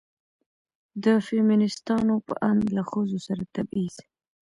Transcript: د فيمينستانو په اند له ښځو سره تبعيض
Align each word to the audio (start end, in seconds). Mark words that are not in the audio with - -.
د 1.03 1.05
فيمينستانو 1.27 2.15
په 2.27 2.33
اند 2.49 2.63
له 2.77 2.83
ښځو 2.89 3.19
سره 3.27 3.43
تبعيض 3.55 3.95